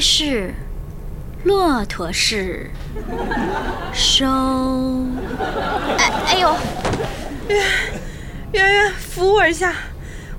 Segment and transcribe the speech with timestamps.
[0.00, 0.54] 鸡是，
[1.44, 2.70] 骆驼是，
[3.92, 4.26] 收。
[5.98, 6.56] 哎哎呦，
[8.52, 9.74] 圆圆，扶我一下，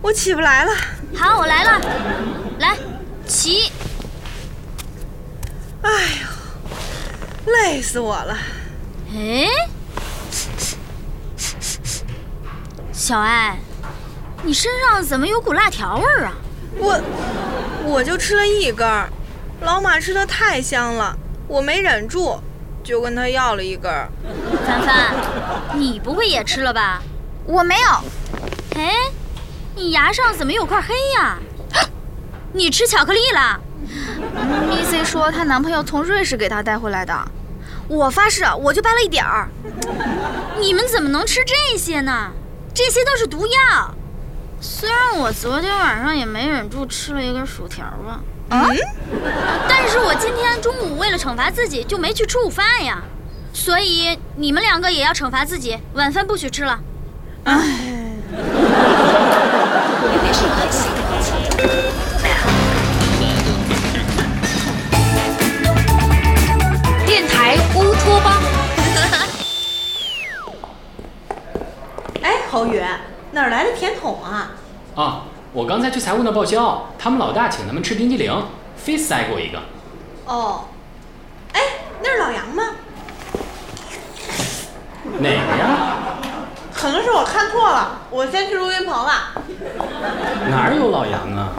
[0.02, 0.71] 我起不来了。
[1.16, 1.80] 好，我来了，
[2.58, 2.76] 来，
[3.27, 3.71] 起。
[5.84, 5.91] 哎
[7.46, 8.36] 呦，累死我了。
[9.14, 9.46] 哎，
[12.91, 13.59] 小艾，
[14.41, 16.34] 你身上怎么有股辣条味儿啊？
[16.80, 16.99] 我
[17.85, 19.07] 我就吃了一根儿，
[19.61, 21.15] 老马吃的太香了，
[21.47, 22.39] 我没忍住，
[22.83, 24.09] 就跟他要了一根儿。
[24.65, 25.13] 凡凡，
[25.75, 27.01] 你不会也吃了吧？
[27.45, 27.89] 我没有。
[28.75, 28.93] 哎，
[29.75, 31.37] 你牙上怎么有块黑呀？
[32.53, 33.59] 你吃巧克力了
[34.70, 37.13] ？Missy 说她男朋友从瑞士给她带回来的。
[37.87, 39.48] 我发誓，我就掰了一点儿。
[40.59, 42.31] 你们怎么能吃这些呢？
[42.73, 43.93] 这些都是毒药。
[44.59, 48.21] 虽然我昨天晚上也没忍住吃了一根薯条吧，
[48.52, 48.77] 嗯，
[49.68, 53.02] 但是我今天中午为了惩罚自己就没去吃午饭呀。
[53.54, 56.80] 所以你们两个也要惩罚自己，晚饭不许吃了。
[57.46, 57.54] 哎，
[67.06, 68.34] 电台乌托邦。
[72.22, 72.36] 哎。
[72.52, 72.81] 侯宇，
[73.31, 74.52] 哪儿来的甜筒啊？
[74.96, 78.34] 啊，我刚才去财务那报销，他们老大请他们吃冰激凌，
[78.78, 79.59] 非塞给我一个。
[80.25, 80.63] 哦，
[81.52, 81.62] 哎，
[82.02, 82.63] 那是老杨吗？
[85.19, 85.97] 哪个呀？
[86.74, 89.12] 可能是我看错了，我先去录音棚了。
[90.50, 91.50] 哪有老杨啊？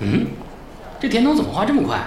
[0.00, 0.26] 嗯，
[1.00, 1.98] 这甜筒怎么画这么快？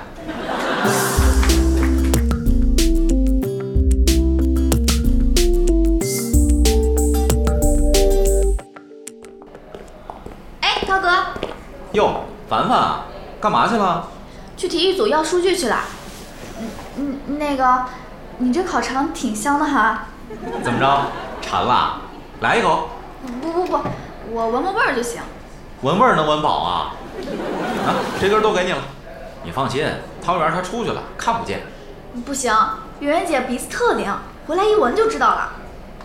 [11.96, 13.06] 哟，凡凡啊，
[13.40, 14.08] 干嘛去了？
[14.58, 15.80] 去体育组要数据去了。
[16.60, 16.68] 嗯
[16.98, 17.86] 嗯，那个，
[18.38, 20.08] 你这烤肠挺香的哈。
[20.62, 21.02] 怎么着，
[21.42, 22.02] 馋了？
[22.42, 22.90] 来一口。
[23.42, 23.80] 不不不，
[24.32, 25.22] 我闻闻味儿就行。
[25.82, 26.96] 闻味儿能闻饱啊？
[27.86, 28.80] 啊，这根都给你了。
[29.44, 29.86] 你放心，
[30.22, 31.62] 汤圆他出去了，看不见。
[32.26, 32.54] 不行，
[33.00, 34.14] 圆圆姐鼻子特灵，
[34.48, 35.52] 回来一闻就知道了。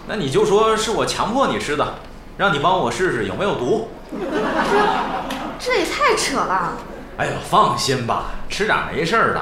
[0.06, 1.94] 那你就说是我强迫你吃的，
[2.36, 3.88] 让你帮我试试有没有毒。
[4.10, 5.29] 这。
[5.60, 6.72] 这也太扯了！
[7.18, 9.40] 哎呦，放心吧，吃点没事儿的。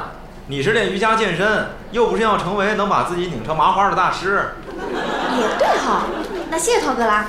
[0.49, 4.57] 你是练瑜伽健身，又不是要成为能把自己拧成麻花的大师。
[4.77, 6.03] 也对哈，
[6.51, 7.27] 那谢谢涛哥啦。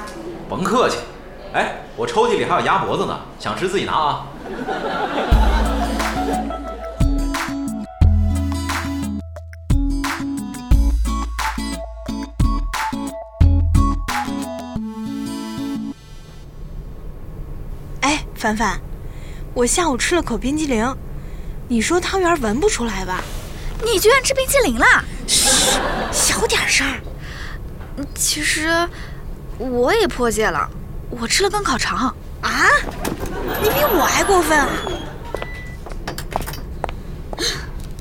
[0.49, 0.97] 甭客气。
[1.53, 4.25] 哎，我抽屉里还有鸭脖子呢，想吃自己拿啊。
[18.39, 18.79] 凡凡，
[19.53, 20.95] 我下午吃了口冰激凌，
[21.67, 23.21] 你说汤圆闻不出来吧？
[23.83, 24.85] 你居然吃冰激凌了？
[25.27, 25.77] 嘘，
[26.13, 26.87] 小点声。
[28.15, 28.87] 其实
[29.57, 30.69] 我也破戒了，
[31.09, 32.15] 我吃了根烤肠。
[32.39, 32.63] 啊？
[33.61, 34.69] 你比我还过分啊！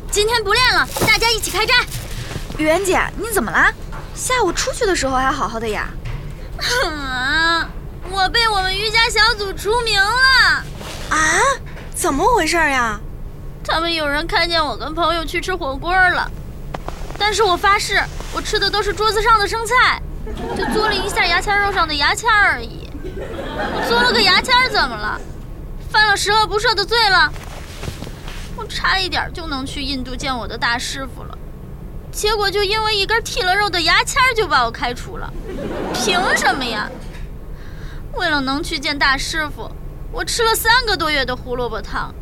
[0.08, 1.84] 今天不练了，大家一起开战。
[2.58, 3.74] 媛姐，你怎么了？
[4.14, 5.88] 下午出去的时候还好好的呀。
[8.10, 10.64] 我被我们瑜伽小组除名了，
[11.10, 11.40] 啊？
[11.94, 12.98] 怎么回事呀？
[13.64, 16.30] 他们有人看见我跟朋友去吃火锅了，
[17.18, 18.02] 但是我发誓，
[18.32, 20.00] 我吃的都是桌子上的生菜，
[20.56, 22.88] 就嘬了一下牙签肉上的牙签而已。
[23.02, 25.20] 我嘬了个牙签怎么了？
[25.90, 27.30] 犯了十恶不赦的罪了？
[28.56, 31.36] 我差一点就能去印度见我的大师傅了，
[32.10, 35.30] 结果就因为一根剃了肉的牙签就把我开除了，
[35.92, 36.88] 凭什么呀？
[38.18, 39.70] 为了能去见大师傅，
[40.10, 42.12] 我吃了三个多月的胡萝卜汤，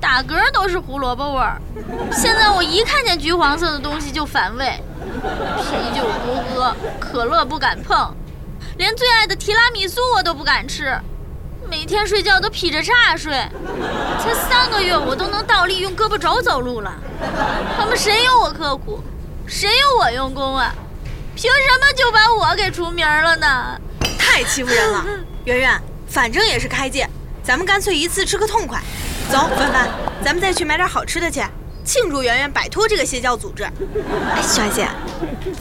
[0.00, 1.62] 打嗝都是胡萝卜味儿。
[2.10, 8.12] 现在我一看见橘黄色的东西就反胃，啤酒不喝，可乐不敢碰，
[8.76, 10.98] 连最爱的提拉米苏我都不敢吃，
[11.70, 13.32] 每天睡觉都劈着叉睡。
[14.20, 16.92] 才三个月，我都能倒立用胳膊肘走路了。
[17.78, 19.00] 他们谁有我刻苦，
[19.46, 20.74] 谁有我用功啊？
[21.36, 23.80] 凭什么就把我给除名了呢？
[24.18, 25.04] 太欺负人了！
[25.46, 27.08] 圆圆，反正也是开戒，
[27.40, 28.82] 咱们干脆一次吃个痛快。
[29.30, 29.88] 走，凡凡，
[30.24, 31.40] 咱们再去买点好吃的去，
[31.84, 33.62] 庆祝圆圆摆脱这个邪教组织。
[33.62, 34.88] 哎，小姐，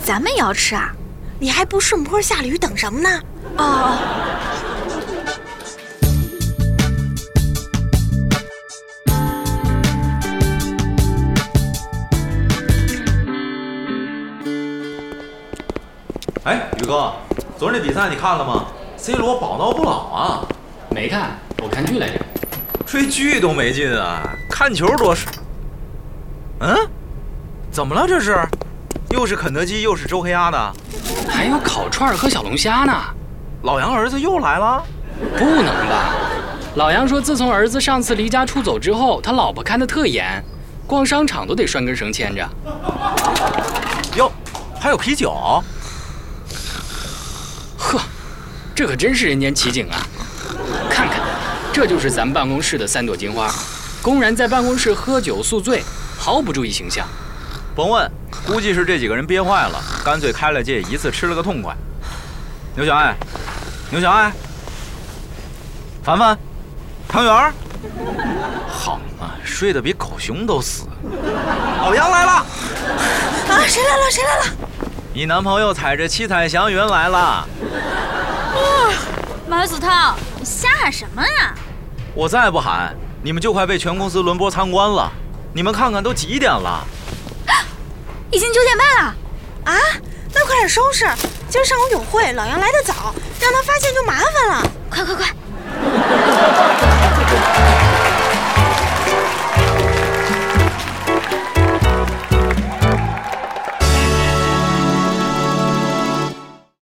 [0.04, 0.92] 咱们也要吃啊？
[1.40, 3.22] 你还不顺坡下驴，等什么呢？
[3.58, 3.96] 哦。
[16.44, 17.14] 哎，宇哥，
[17.60, 18.66] 昨日那比赛你看了吗
[19.06, 20.42] ？C 罗宝刀不老啊！
[20.90, 22.20] 没看，我看剧来着。
[22.88, 25.32] 追剧都没劲啊，看球多爽。
[26.62, 26.76] 嗯，
[27.72, 28.36] 怎么了这是？
[29.12, 30.74] 又是肯德基又是周黑鸭的，
[31.30, 32.92] 还有烤串儿和小龙虾呢。
[33.62, 34.84] 老杨儿子又来了？
[35.38, 36.16] 不能吧？
[36.74, 40.44] 老杨说，自从儿子上次离家出走之后，他老婆看得特严，
[40.88, 42.50] 逛商场都得拴根绳牵着。
[44.16, 44.32] 哟，
[44.80, 45.32] 还有啤酒？
[47.78, 48.02] 呵，
[48.76, 50.06] 这可真是人间奇景啊！
[50.90, 51.22] 看看，
[51.72, 53.50] 这就是咱们办公室的三朵金花，
[54.02, 55.82] 公然在办公室喝酒宿醉，
[56.20, 57.08] 毫不注意形象。
[57.74, 58.12] 甭问，
[58.46, 61.74] 估计是这几个人憋坏了，干脆开了戒，一次吃了个痛快。
[62.76, 63.16] 牛小爱，
[63.90, 64.34] 牛小爱，
[66.04, 66.38] 凡凡，
[67.08, 67.54] 汤圆儿，
[68.68, 70.86] 好嘛，睡得比狗熊都死。
[71.80, 72.46] 老杨来了，啊，
[73.66, 74.12] 谁来了？
[74.12, 74.46] 谁来了？
[75.14, 77.48] 你男朋友踩着七彩祥云来了。
[79.48, 81.54] 马子涛，你瞎喊什么呀？
[82.16, 85.12] 我再不喊，你们就快被全公司轮播参观了。
[85.54, 86.84] 你们看看都几点了？
[88.32, 89.16] 已经九点半了。
[89.66, 89.78] 啊，
[90.34, 91.08] 那快点收拾！
[91.48, 94.72] 今儿上午有会，老杨来得早，让他发现就麻烦了。